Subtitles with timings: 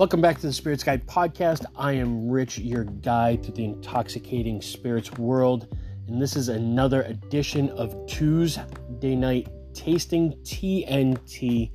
[0.00, 1.66] Welcome back to the Spirits Guide podcast.
[1.76, 5.76] I am Rich, your guide to the intoxicating spirits world,
[6.08, 11.72] and this is another edition of Tuesday Night Tasting TNT.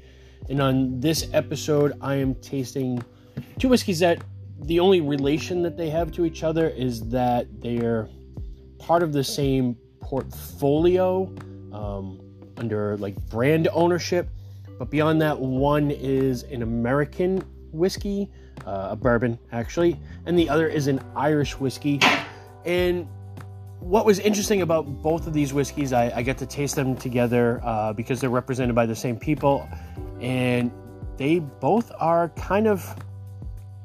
[0.49, 3.03] And on this episode, I am tasting
[3.59, 4.23] two whiskeys that
[4.61, 8.09] the only relation that they have to each other is that they're
[8.79, 11.31] part of the same portfolio
[11.71, 12.19] um,
[12.57, 14.27] under like brand ownership.
[14.79, 17.43] But beyond that, one is an American
[17.75, 18.29] whiskey,
[18.65, 21.99] uh, a bourbon actually, and the other is an Irish whiskey.
[22.65, 23.07] And
[23.79, 27.61] what was interesting about both of these whiskeys, I, I get to taste them together
[27.63, 29.69] uh, because they're represented by the same people,
[30.19, 30.71] and
[31.17, 32.95] they both are kind of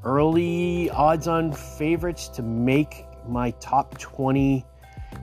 [0.05, 4.65] early odds on favorites to make my top 20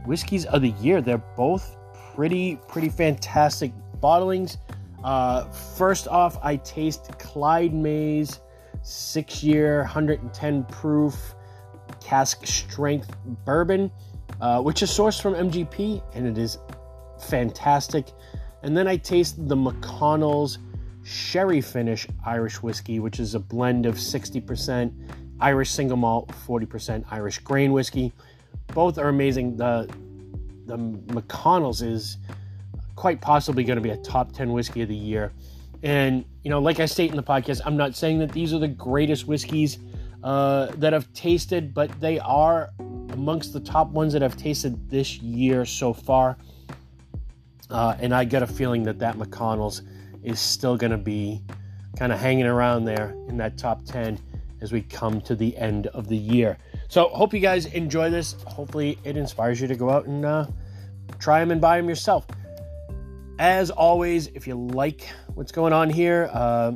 [0.06, 1.02] whiskeys of the year.
[1.02, 1.76] They're both
[2.16, 4.58] pretty, pretty fantastic bottlings.
[5.04, 8.40] Uh, first off, I taste Clyde May's
[8.88, 11.36] six year, 110 proof
[12.00, 13.92] cask strength bourbon,
[14.40, 16.58] uh, which is sourced from MGP and it is
[17.28, 18.08] fantastic.
[18.64, 20.60] And then I taste the McConnell's
[21.04, 24.94] sherry finish Irish whiskey, which is a blend of 60%
[25.40, 28.14] Irish single malt, 40% Irish grain whiskey.
[28.74, 29.58] Both are amazing.
[29.58, 29.90] The
[30.66, 32.18] the McConnell's is
[32.98, 35.32] quite possibly going to be a top 10 whiskey of the year.
[35.84, 38.60] And, you know, like I state in the podcast, I'm not saying that these are
[38.60, 39.78] the greatest whiskeys
[40.24, 42.72] uh, that I've tasted, but they are
[43.12, 46.38] amongst the top ones that I've tasted this year so far.
[47.70, 49.82] Uh, and I got a feeling that that McConnell's
[50.24, 51.44] is still going to be
[51.98, 54.20] kind of hanging around there in that top 10
[54.62, 56.58] as we come to the end of the year.
[56.88, 58.34] So, hope you guys enjoy this.
[58.46, 60.48] Hopefully, it inspires you to go out and uh,
[61.20, 62.26] try them and buy them yourself.
[63.40, 66.72] As always, if you like what's going on here, uh,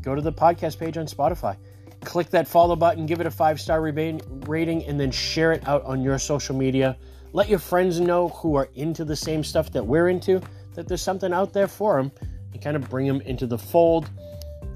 [0.00, 1.56] go to the podcast page on Spotify.
[2.02, 5.82] Click that follow button, give it a five star rating, and then share it out
[5.84, 6.96] on your social media.
[7.32, 10.40] Let your friends know who are into the same stuff that we're into
[10.74, 12.12] that there's something out there for them
[12.52, 14.08] and kind of bring them into the fold.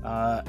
[0.03, 0.43] Uh,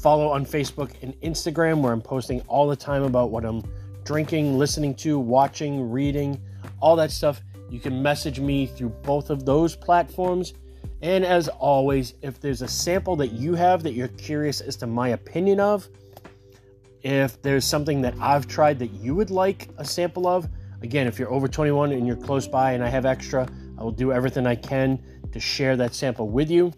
[0.00, 3.62] follow on Facebook and Instagram where I'm posting all the time about what I'm
[4.04, 6.38] drinking, listening to, watching, reading,
[6.78, 7.40] all that stuff.
[7.70, 10.52] You can message me through both of those platforms.
[11.02, 14.86] And as always, if there's a sample that you have that you're curious as to
[14.86, 15.88] my opinion of,
[17.02, 20.48] if there's something that I've tried that you would like a sample of,
[20.82, 23.90] again, if you're over 21 and you're close by and I have extra, I will
[23.90, 25.02] do everything I can
[25.32, 26.72] to share that sample with you.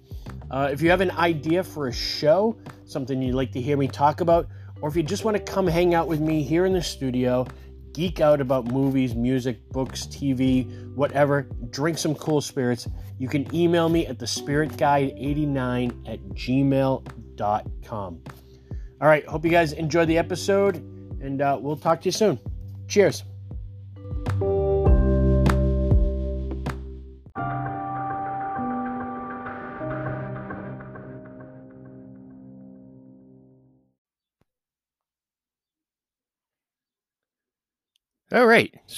[0.51, 2.57] Uh, if you have an idea for a show,
[2.87, 4.49] something you'd like to hear me talk about,
[4.81, 7.47] or if you just want to come hang out with me here in the studio
[7.95, 12.87] geek out about movies, music, books, TV, whatever, drink some cool spirits,
[13.19, 18.21] you can email me at thespiritguide89 at gmail.com.
[19.01, 20.77] All right, hope you guys enjoy the episode,
[21.23, 22.39] and uh, we'll talk to you soon.
[22.89, 23.25] Cheers.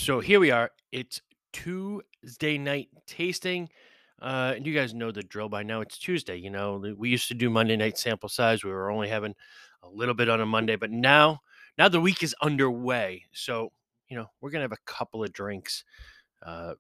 [0.06, 0.71] So here we are.
[0.93, 1.21] It's
[1.53, 3.69] Tuesday night tasting.
[4.22, 5.81] Uh, and you guys know the drill by now.
[5.81, 6.37] It's Tuesday.
[6.37, 8.62] You know, we used to do Monday night sample size.
[8.62, 9.34] We were only having
[9.83, 11.41] a little bit on a Monday, but now,
[11.77, 13.25] now the week is underway.
[13.33, 13.72] So,
[14.09, 15.83] you know, we're gonna have a couple of drinks,
[16.41, 16.75] uh,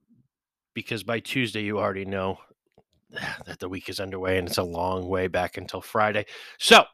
[0.72, 2.38] because by Tuesday you already know
[3.44, 6.26] that the week is underway, and it's a long way back until Friday.
[6.60, 6.84] So,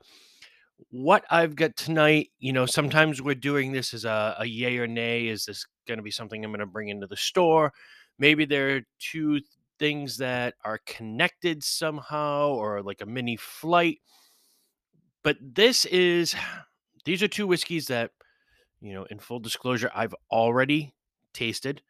[0.88, 4.86] what I've got tonight, you know, sometimes we're doing this as a, a yay or
[4.86, 5.26] nay.
[5.26, 7.72] Is this going to be something I'm going to bring into the store?
[8.18, 9.40] Maybe there are two
[9.78, 13.98] things that are connected somehow or like a mini flight.
[15.22, 16.34] But this is,
[17.04, 18.10] these are two whiskeys that,
[18.80, 20.94] you know, in full disclosure, I've already
[21.32, 21.82] tasted.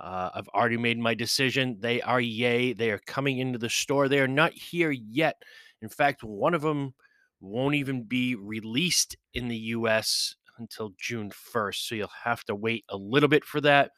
[0.00, 1.76] Uh, I've already made my decision.
[1.80, 2.72] They are yay.
[2.72, 4.08] They are coming into the store.
[4.08, 5.42] They are not here yet.
[5.82, 6.94] In fact, one of them
[7.40, 11.88] won't even be released in the US until June 1st.
[11.88, 13.92] So you'll have to wait a little bit for that.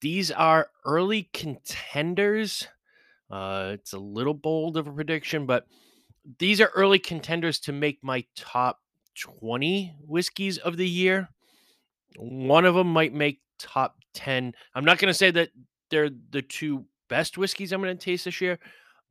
[0.00, 2.68] These are early contenders.
[3.30, 5.66] Uh, it's a little bold of a prediction, but
[6.38, 8.80] these are early contenders to make my top
[9.18, 11.28] 20 whiskeys of the year.
[12.18, 14.54] One of them might make top 10.
[14.74, 15.50] I'm not going to say that
[15.90, 18.58] they're the two best whiskeys I'm going to taste this year,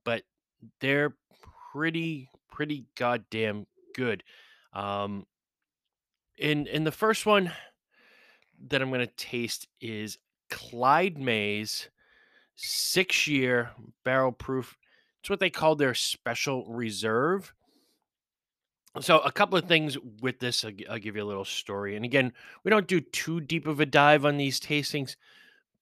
[0.03, 0.23] but
[0.81, 1.15] they're
[1.71, 4.23] pretty pretty goddamn good.
[4.73, 5.25] Um,
[6.37, 7.51] in in the first one
[8.67, 10.17] that I'm going to taste is
[10.49, 11.89] Clyde May's
[12.55, 13.71] six year
[14.03, 14.77] barrel proof.
[15.19, 17.53] It's what they call their special reserve.
[19.01, 21.97] So, a couple of things with this, I'll, I'll give you a little story.
[21.97, 22.31] And again,
[22.63, 25.17] we don't do too deep of a dive on these tastings,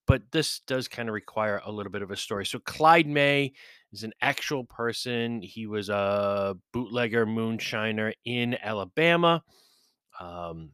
[0.07, 2.45] but this does kind of require a little bit of a story.
[2.45, 3.53] So, Clyde May
[3.91, 5.43] is an actual person.
[5.43, 9.43] He was a bootlegger moonshiner in Alabama.
[10.19, 10.71] Um,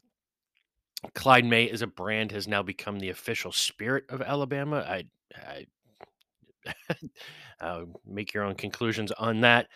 [1.14, 4.78] Clyde May as a brand has now become the official spirit of Alabama.
[4.78, 5.06] I,
[5.36, 5.66] I
[7.62, 9.68] uh, make your own conclusions on that.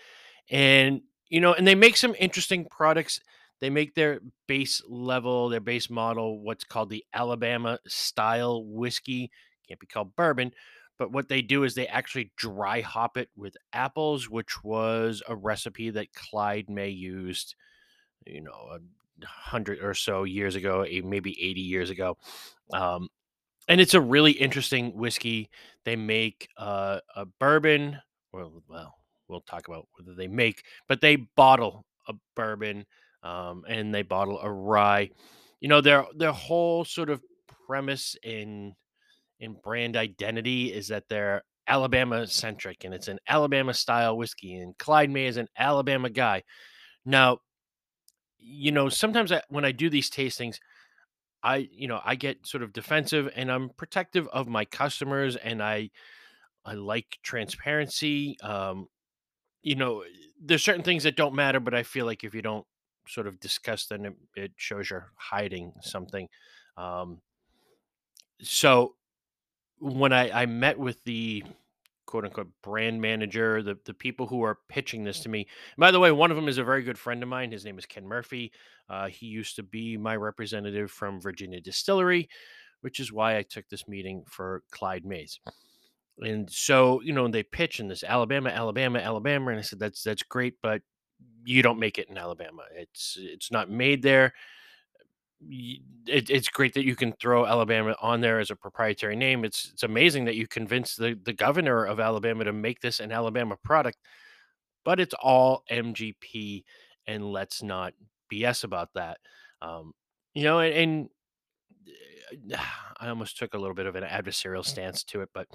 [0.50, 3.19] And you know, and they make some interesting products.
[3.60, 9.31] They make their base level, their base model, what's called the Alabama style whiskey.
[9.68, 10.51] Can't be called bourbon,
[11.00, 15.36] but what they do is they actually dry hop it with apples, which was a
[15.36, 17.56] recipe that Clyde May used,
[18.27, 18.77] you know,
[19.24, 22.18] hundred or so years ago, maybe 80 years ago.
[22.71, 23.07] Um,
[23.68, 25.50] and it's a really interesting whiskey.
[25.86, 28.00] They make uh, a bourbon.
[28.31, 28.95] Well, well,
[29.27, 32.86] we'll talk about whether they make, but they bottle a bourbon
[33.24, 35.10] um, and they bottle a rye.
[35.62, 37.21] You know, their their whole sort of
[37.68, 38.74] premise in
[39.39, 44.56] in brand identity is that they're Alabama centric and it's an Alabama style whiskey.
[44.56, 46.44] And Clyde May is an Alabama guy.
[47.06, 47.39] Now,
[48.44, 50.60] you know, sometimes I, when I do these tastings,
[51.42, 55.62] I, you know, I get sort of defensive and I'm protective of my customers and
[55.62, 55.90] I
[56.66, 58.38] I like transparency.
[58.42, 58.88] Um,
[59.62, 60.04] you know,
[60.42, 62.66] there's certain things that don't matter, but I feel like if you don't
[63.07, 66.30] sort of discuss them, it, it shows you're hiding something.
[66.78, 67.22] Um,
[68.42, 68.96] so
[69.80, 71.44] when I, I met with the
[72.13, 75.39] quote unquote brand manager, the, the people who are pitching this to me.
[75.39, 77.51] And by the way, one of them is a very good friend of mine.
[77.51, 78.51] His name is Ken Murphy.
[78.88, 82.30] Uh, he used to be my representative from Virginia Distillery,
[82.81, 85.39] which is why I took this meeting for Clyde May's.
[86.19, 90.04] And so, you know, they pitch in this Alabama, Alabama, Alabama, and I said that's
[90.04, 90.83] that's great, but
[91.44, 92.62] you don't make it in Alabama.
[92.75, 94.33] It's it's not made there
[95.50, 99.45] it, it's great that you can throw Alabama on there as a proprietary name.
[99.45, 103.12] It's it's amazing that you convinced the the governor of Alabama to make this an
[103.12, 103.98] Alabama product,
[104.86, 106.63] but it's all MGP,
[107.07, 107.94] and let's not
[108.31, 109.18] BS about that.
[109.62, 109.94] Um,
[110.34, 111.10] you know, and,
[112.46, 112.60] and
[113.00, 115.48] I almost took a little bit of an adversarial stance to it, but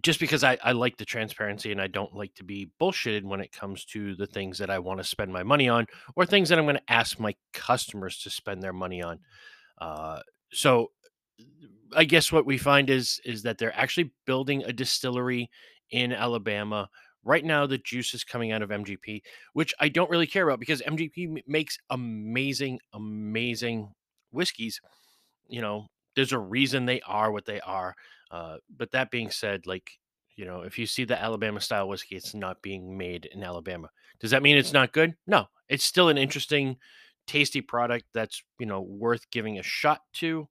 [0.00, 3.40] just because I, I like the transparency and I don't like to be bullshitted when
[3.40, 6.48] it comes to the things that I want to spend my money on or things
[6.48, 9.18] that I'm going to ask my customers to spend their money on.
[9.78, 10.20] Uh,
[10.52, 10.90] so
[11.96, 15.50] I guess what we find is is that they're actually building a distillery
[15.90, 16.88] in Alabama.
[17.24, 19.22] Right now, the juice is coming out of MGP,
[19.52, 23.92] which I don't really care about because MGP makes amazing, amazing
[24.32, 24.80] whiskeys.
[25.48, 25.86] You know,
[26.16, 27.94] there's a reason they are what they are.
[28.32, 29.90] Uh, but that being said, like
[30.36, 33.90] you know, if you see the Alabama style whiskey, it's not being made in Alabama.
[34.18, 35.14] Does that mean it's not good?
[35.26, 36.78] No, it's still an interesting,
[37.26, 40.48] tasty product that's you know worth giving a shot to.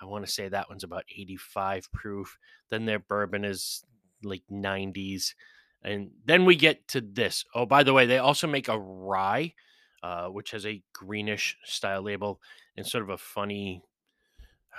[0.00, 2.38] I want to say that one's about 85 proof.
[2.70, 3.84] Then their bourbon is
[4.22, 5.34] like 90s.
[5.82, 7.44] And then we get to this.
[7.54, 9.54] Oh, by the way, they also make a rye,
[10.02, 12.40] uh, which has a greenish style label
[12.76, 13.82] and sort of a funny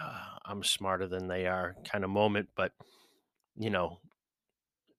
[0.02, 0.14] uh,
[0.46, 2.50] I'm smarter than they are kind of moment.
[2.56, 2.72] But
[3.56, 4.00] you know,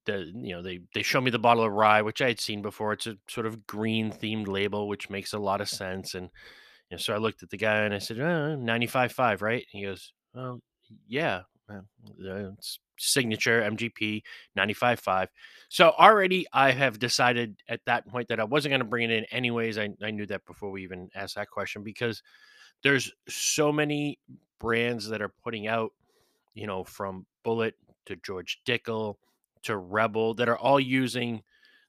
[0.07, 2.63] the you know they they show me the bottle of rye, which I had seen
[2.63, 2.93] before.
[2.93, 6.15] It's a sort of green themed label, which makes a lot of sense.
[6.15, 6.31] And
[6.91, 9.65] you know, so I looked at the guy and I said, oh, 95.5, right?
[9.73, 10.61] And he goes, well,
[11.09, 11.43] yeah,
[12.19, 14.23] it's signature MGP
[14.57, 15.29] 95.5.
[15.69, 19.15] So already I have decided at that point that I wasn't going to bring it
[19.15, 19.79] in anyways.
[19.79, 22.23] I, I knew that before we even asked that question because
[22.83, 24.19] there's so many
[24.59, 25.93] brands that are putting out,
[26.55, 27.73] you know, from Bulleit
[28.07, 29.17] to George Dickel
[29.63, 31.43] to Rebel that are all using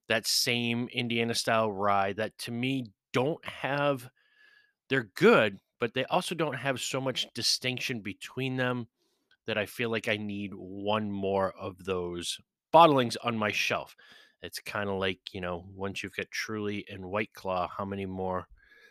[0.08, 4.10] that same Indiana style rye that to me don't have
[4.90, 8.88] they're good, but they also don't have so much distinction between them
[9.48, 12.40] that I feel like I need one more of those
[12.74, 13.96] bottlings on my shelf.
[14.42, 18.06] It's kind of like, you know, once you've got Truly and White Claw, how many
[18.06, 18.48] more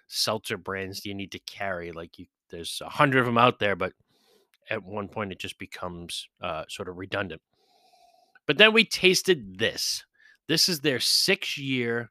[0.08, 1.92] seltzer brands do you need to carry?
[1.92, 3.94] Like you there's a hundred of them out there, but
[4.70, 7.42] at one point it just becomes uh, sort of redundant.
[8.46, 10.04] But then we tasted this.
[10.48, 12.10] This is their six year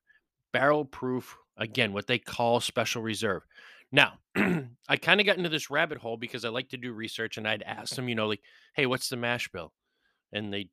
[0.52, 3.44] barrel proof, again, what they call special reserve.
[3.92, 7.38] Now, I kind of got into this rabbit hole because I like to do research
[7.38, 8.42] and I'd ask them, you know, like,
[8.74, 9.74] hey, what's the mash bill?
[10.32, 10.70] And they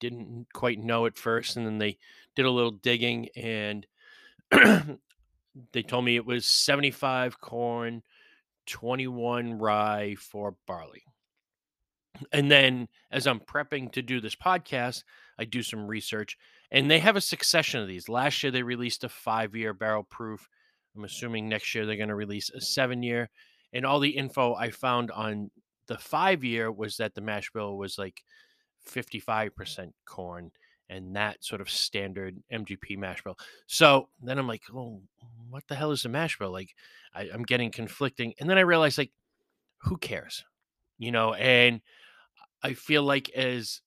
[0.00, 1.56] didn't quite know at first.
[1.56, 1.98] And then they
[2.36, 3.86] did a little digging and
[5.72, 8.02] they told me it was 75 corn,
[8.66, 11.02] 21 rye, 4 barley.
[12.30, 15.02] And then as I'm prepping to do this podcast,
[15.38, 16.36] I do some research
[16.70, 18.08] and they have a succession of these.
[18.08, 20.48] Last year they released a 5-year barrel proof.
[20.96, 23.28] I'm assuming next year they're going to release a 7-year.
[23.72, 25.50] And all the info I found on
[25.86, 28.22] the 5-year was that the mash bill was like
[28.88, 30.50] 55% corn
[30.88, 33.38] and that sort of standard MGP mash bill.
[33.66, 35.00] So then I'm like, oh,
[35.48, 36.52] what the hell is a mash bill?
[36.52, 36.74] Like,
[37.14, 38.34] I, I'm getting conflicting.
[38.38, 39.12] And then I realized, like,
[39.78, 40.44] who cares?
[40.98, 41.80] You know, and
[42.62, 43.80] I feel like as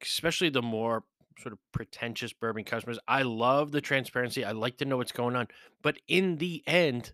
[0.00, 1.04] especially the more
[1.42, 4.44] sort of pretentious bourbon customers, I love the transparency.
[4.44, 5.48] I like to know what's going on.
[5.82, 7.12] But in the end,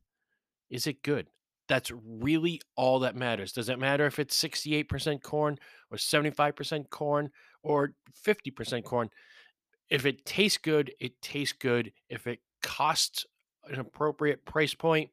[0.71, 1.29] is it good?
[1.69, 3.53] That's really all that matters.
[3.53, 5.59] Does it matter if it's 68% corn
[5.91, 7.31] or 75% corn
[7.63, 7.93] or
[8.27, 9.11] 50% corn?
[9.91, 11.93] If it tastes good, it tastes good.
[12.09, 13.27] If it costs
[13.69, 15.11] an appropriate price point,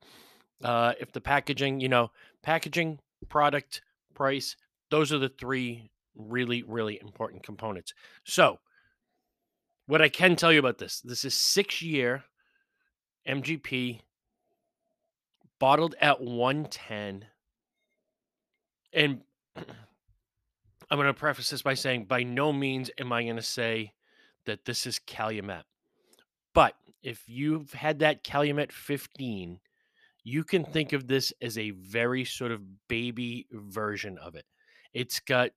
[0.64, 3.82] uh, if the packaging, you know, packaging, product,
[4.14, 4.56] price,
[4.90, 7.94] those are the three really, really important components.
[8.24, 8.60] So,
[9.88, 12.24] what I can tell you about this this is six year
[13.28, 14.00] MGP
[15.60, 17.26] bottled at 110.
[18.94, 19.22] And
[19.56, 23.94] I'm going to preface this by saying, by no means am I going to say
[24.46, 25.64] that this is Calumet.
[26.54, 29.60] But if you've had that Calumet 15,
[30.24, 34.46] you can think of this as a very sort of baby version of it.
[34.94, 35.52] It's got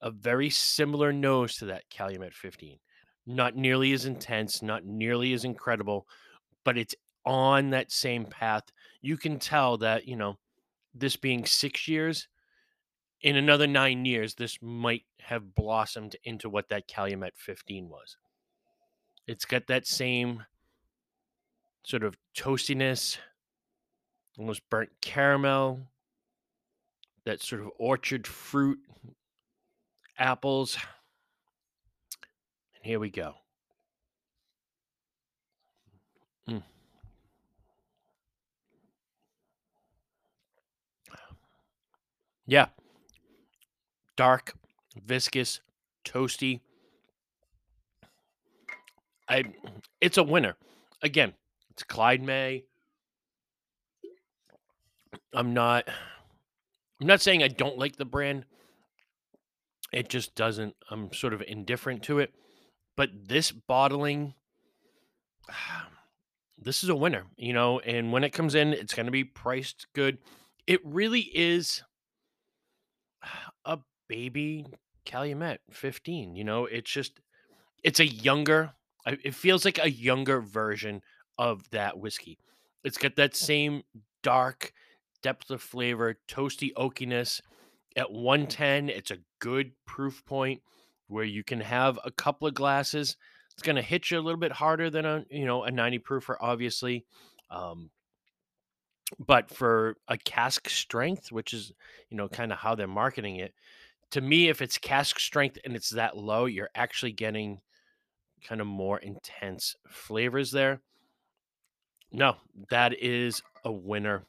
[0.00, 2.78] a very similar nose to that Calumet 15.
[3.26, 6.06] Not nearly as intense, not nearly as incredible,
[6.64, 8.64] but it's on that same path.
[9.00, 10.38] You can tell that, you know,
[10.94, 12.28] this being six years,
[13.22, 18.16] in another nine years, this might have blossomed into what that Calumet 15 was.
[19.28, 20.44] It's got that same
[21.84, 23.18] sort of toastiness,
[24.36, 25.82] almost burnt caramel,
[27.24, 28.80] that sort of orchard fruit,
[30.18, 30.76] apples.
[32.82, 33.34] Here we go.
[36.48, 36.64] Mm.
[42.44, 42.66] Yeah.
[44.16, 44.54] Dark,
[45.06, 45.60] viscous,
[46.04, 46.60] toasty.
[49.28, 49.44] I
[50.00, 50.56] it's a winner.
[51.02, 51.34] Again,
[51.70, 52.64] it's Clyde May.
[55.32, 55.88] I'm not
[57.00, 58.44] I'm not saying I don't like the brand.
[59.92, 62.34] It just doesn't I'm sort of indifferent to it.
[63.02, 64.34] But this bottling
[66.56, 69.24] this is a winner, you know, and when it comes in, it's going to be
[69.24, 70.18] priced good.
[70.68, 71.82] It really is
[73.64, 74.66] a baby
[75.04, 77.18] Calumet 15, you know, it's just
[77.82, 81.02] it's a younger it feels like a younger version
[81.36, 82.38] of that whiskey.
[82.84, 83.82] It's got that same
[84.22, 84.72] dark
[85.24, 87.40] depth of flavor, toasty oakiness.
[87.96, 90.62] At 110, it's a good proof point
[91.08, 93.16] where you can have a couple of glasses.
[93.52, 95.98] It's going to hit you a little bit harder than a, you know, a 90
[96.00, 97.04] proofer obviously.
[97.50, 97.90] Um,
[99.18, 101.72] but for a cask strength, which is,
[102.08, 103.54] you know, kind of how they're marketing it,
[104.12, 107.60] to me if it's cask strength and it's that low, you're actually getting
[108.46, 110.80] kind of more intense flavors there.
[112.10, 112.36] No,
[112.70, 114.26] that is a winner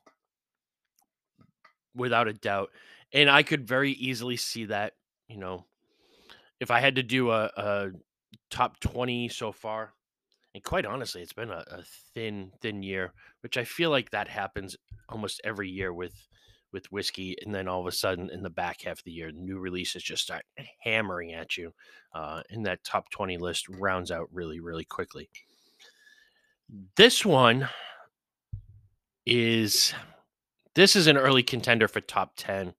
[1.95, 2.69] without a doubt.
[3.11, 4.93] And I could very easily see that,
[5.27, 5.65] you know,
[6.63, 7.91] if I had to do a, a
[8.49, 9.93] top 20 so far,
[10.55, 14.27] and quite honestly, it's been a, a, thin, thin year, which I feel like that
[14.27, 14.75] happens
[15.09, 16.27] almost every year with
[16.71, 19.31] with whiskey, and then all of a sudden in the back half of the year,
[19.31, 20.43] new releases just start
[20.79, 21.71] hammering at you,
[22.15, 25.29] uh, and that top 20 list rounds out really, really quickly.
[26.95, 27.69] This one
[29.27, 29.93] is
[30.73, 32.73] this is an early contender for top 10.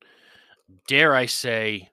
[0.88, 1.90] Dare I say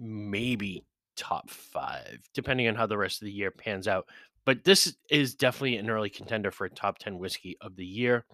[0.00, 0.84] maybe
[1.16, 4.06] top 5 depending on how the rest of the year pans out.
[4.44, 8.24] But this is definitely an early contender for a top 10 whiskey of the year.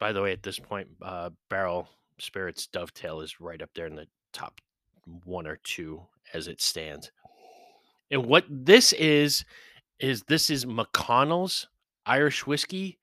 [0.00, 1.88] By the way, at this point, uh, Barrell
[2.18, 4.60] Spirits Dovetail is right up there in the top
[5.24, 7.12] one or two as it stands.
[8.10, 9.44] And what this is
[10.00, 11.68] is this is McConnell's
[12.06, 12.98] Irish whiskey,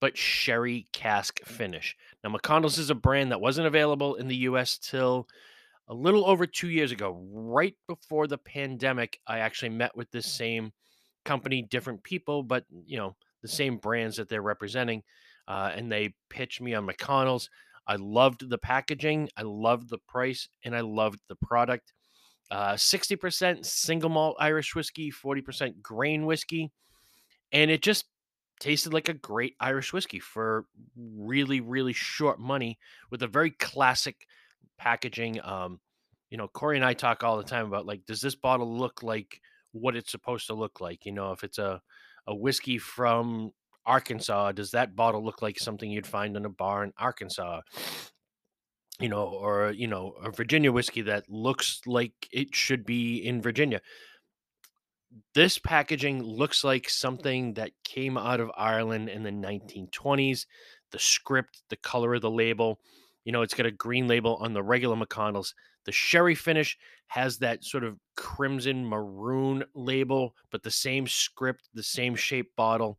[0.00, 1.96] but sherry cask finish.
[2.24, 4.78] Now, McConnell's is a brand that wasn't available in the U.S.
[4.78, 5.28] till
[5.88, 9.18] a little over two years ago, right before the pandemic.
[9.26, 10.72] I actually met with this same
[11.24, 15.02] company, different people, but you know the same brands that they're representing,
[15.48, 17.50] uh, and they pitched me on McConnell's.
[17.86, 21.92] I loved the packaging, I loved the price, and I loved the product.
[22.52, 26.70] Uh, 60% single malt Irish whiskey, 40% grain whiskey.
[27.50, 28.04] And it just
[28.60, 32.78] tasted like a great Irish whiskey for really, really short money
[33.10, 34.26] with a very classic
[34.82, 35.40] packaging.
[35.44, 35.80] Um,
[36.30, 39.02] you know, Corey and I talk all the time about like, does this bottle look
[39.02, 39.40] like
[39.72, 41.06] what it's supposed to look like?
[41.06, 41.80] You know, if it's a
[42.26, 43.50] a whiskey from
[43.86, 47.60] Arkansas, does that bottle look like something you'd find in a bar in Arkansas?
[49.00, 53.40] You know, or you know, a Virginia whiskey that looks like it should be in
[53.40, 53.80] Virginia
[55.34, 60.46] this packaging looks like something that came out of Ireland in the 1920s.
[60.90, 62.80] The script, the color of the label,
[63.24, 65.54] you know, it's got a green label on the regular McConnell's.
[65.84, 71.82] The sherry finish has that sort of crimson maroon label, but the same script, the
[71.82, 72.98] same shape bottle.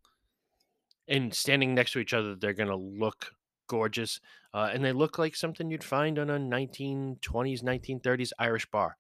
[1.08, 3.32] And standing next to each other, they're going to look
[3.68, 4.20] gorgeous.
[4.54, 8.98] Uh, and they look like something you'd find on a 1920s, 1930s Irish bar.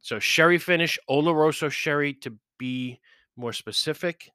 [0.00, 3.00] So sherry finish, Oloroso sherry to be
[3.36, 4.30] more specific.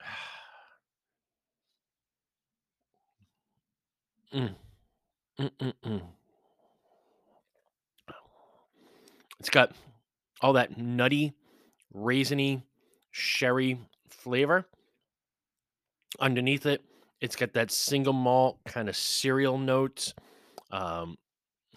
[4.34, 4.54] mm.
[5.40, 6.02] Mm-mm-mm.
[9.38, 9.72] It's got
[10.40, 11.34] all that nutty,
[11.94, 12.62] raisiny,
[13.10, 13.78] sherry
[14.08, 14.66] flavor.
[16.18, 16.82] Underneath it,
[17.20, 20.14] it's got that single malt kind of cereal notes,
[20.70, 21.16] um,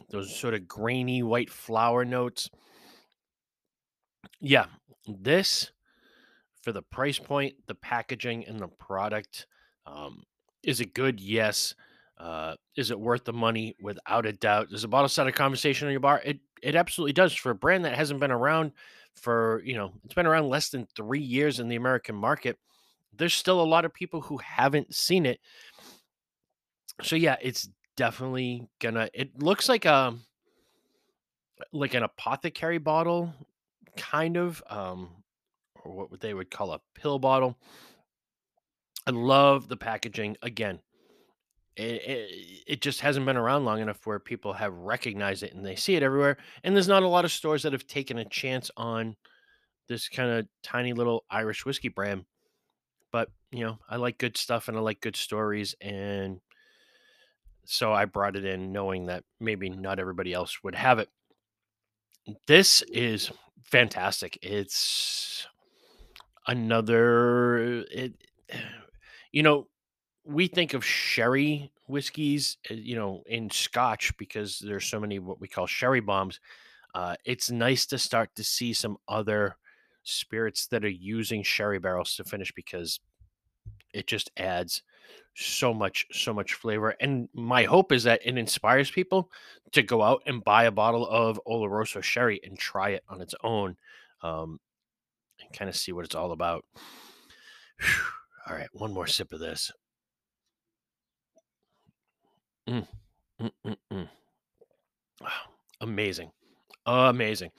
[0.10, 2.50] those sort of grainy white flour notes.
[4.40, 4.66] Yeah,
[5.08, 5.72] this
[6.62, 9.48] for the price point, the packaging, and the product
[9.86, 10.24] um,
[10.64, 11.20] is it good?
[11.20, 11.74] Yes.
[12.20, 13.76] Uh, is it worth the money?
[13.82, 14.70] Without a doubt.
[14.70, 16.22] Does a bottle set a conversation on your bar?
[16.24, 17.34] It it absolutely does.
[17.34, 18.74] For a brand that hasn't been around
[19.16, 22.58] for you know, it's been around less than three years in the American market.
[23.16, 25.40] There's still a lot of people who haven't seen it.
[27.02, 29.10] So yeah, it's definitely gonna.
[29.14, 30.16] It looks like a
[31.72, 33.34] like an apothecary bottle
[33.98, 35.10] kind of, um,
[35.84, 37.58] or what they would call a pill bottle.
[39.06, 40.38] I love the packaging.
[40.42, 40.80] Again,
[41.80, 45.66] it, it, it, just hasn't been around long enough where people have recognized it and
[45.66, 46.38] they see it everywhere.
[46.64, 49.16] And there's not a lot of stores that have taken a chance on
[49.88, 52.26] this kind of tiny little Irish whiskey brand.
[53.12, 55.74] But, you know, I like good stuff and I like good stories.
[55.80, 56.42] And
[57.66, 61.08] so I brought it in knowing that maybe not everybody else would have it.
[62.46, 63.32] This is
[63.64, 64.38] fantastic.
[64.42, 65.48] It's
[66.46, 68.14] another it
[69.32, 69.68] you know,
[70.30, 75.42] we think of sherry whiskeys, uh, you know, in scotch because there's so many what
[75.42, 76.40] we call sherry bombs.
[76.94, 79.58] Uh, it's nice to start to see some other
[80.04, 83.00] spirits that are using sherry barrels to finish because
[83.94, 84.84] it just adds
[85.36, 89.32] so much so much flavor and my hope is that it inspires people
[89.72, 93.36] to go out and buy a bottle of oloroso sherry and try it on its
[93.44, 93.76] own
[94.22, 94.60] um,
[95.40, 96.66] and kind of see what it's all about
[98.48, 99.72] all right one more sip of this
[102.70, 102.88] mm,
[103.42, 104.08] mm, mm, mm.
[105.82, 106.32] amazing
[106.86, 107.52] amazing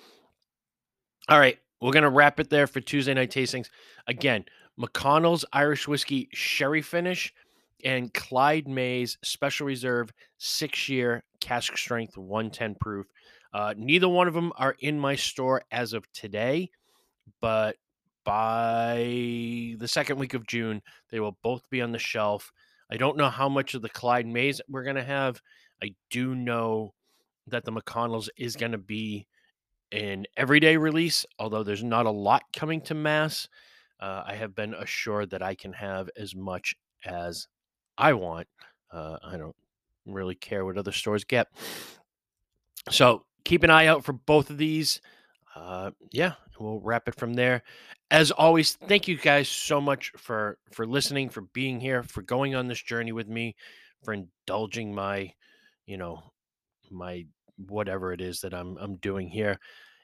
[1.29, 3.69] all right we're gonna wrap it there for tuesday night tastings
[4.07, 4.45] again
[4.79, 7.33] mcconnell's irish whiskey sherry finish
[7.85, 13.07] and Clyde May's Special Reserve six year cask strength 110 proof.
[13.53, 16.71] Uh, neither one of them are in my store as of today,
[17.41, 17.77] but
[18.25, 22.53] by the second week of June, they will both be on the shelf.
[22.91, 25.41] I don't know how much of the Clyde May's we're going to have.
[25.83, 26.93] I do know
[27.47, 29.27] that the McConnell's is going to be
[29.93, 33.49] an everyday release, although there's not a lot coming to mass.
[34.01, 36.75] Uh, I have been assured that I can have as much
[37.05, 37.49] as
[37.99, 38.49] I want.
[38.91, 39.57] Uh, I don't
[40.07, 41.49] really care what other stores get.
[42.89, 45.01] So keep an eye out for both of these.
[45.55, 47.63] Uh, yeah, we'll wrap it from there.
[48.11, 52.55] As always, thank you guys so much for for listening, for being here, for going
[52.55, 53.57] on this journey with me,
[54.05, 55.33] for indulging my,
[55.87, 56.23] you know,
[56.91, 57.27] my
[57.69, 59.59] whatever it is that I'm I'm doing here.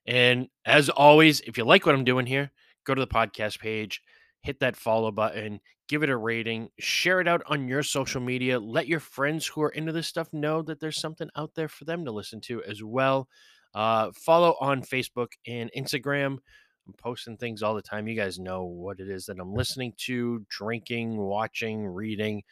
[0.06, 2.50] And as always, if you like what I'm doing here,
[2.84, 4.02] go to the podcast page,
[4.42, 8.58] hit that follow button, give it a rating, share it out on your social media.
[8.58, 11.84] Let your friends who are into this stuff know that there's something out there for
[11.84, 13.28] them to listen to as well.
[13.76, 16.38] Uh, follow on Facebook and Instagram.
[16.86, 18.08] I'm posting things all the time.
[18.08, 22.42] You guys know what it is that I'm listening to, drinking, watching, reading,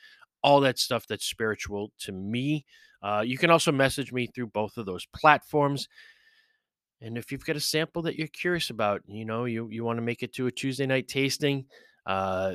[0.43, 2.67] all that stuff that's spiritual to me.
[3.03, 5.89] Uh, you can also message me through both of those platforms.
[7.01, 9.97] And if you've got a sample that you're curious about, you know, you, you want
[9.97, 11.65] to make it to a Tuesday night tasting,
[12.05, 12.55] uh,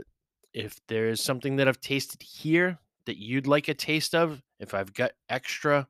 [0.53, 4.93] if there's something that I've tasted here that you'd like a taste of, if I've
[4.93, 5.87] got extra,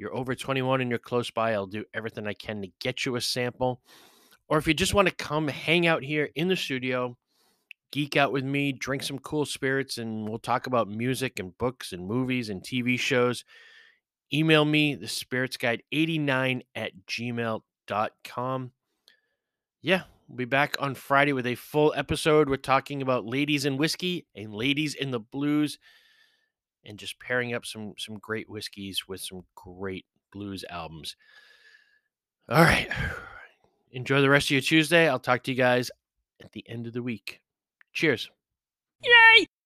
[0.00, 3.16] you're over 21 and you're close by, I'll do everything I can to get you
[3.16, 3.82] a sample.
[4.48, 7.18] Or if you just want to come hang out here in the studio,
[7.92, 11.92] geek out with me, drink some cool spirits, and we'll talk about music and books
[11.92, 13.44] and movies and TV shows.
[14.32, 18.72] Email me, the spirits guide 89 at gmail.com.
[19.82, 22.48] Yeah, we'll be back on Friday with a full episode.
[22.48, 25.78] We're talking about ladies in whiskey and ladies in the blues
[26.84, 31.16] and just pairing up some some great whiskeys with some great blues albums.
[32.48, 32.88] All right.
[33.92, 35.08] Enjoy the rest of your Tuesday.
[35.08, 35.90] I'll talk to you guys
[36.42, 37.40] at the end of the week.
[37.92, 38.30] Cheers.
[39.02, 39.46] Yay!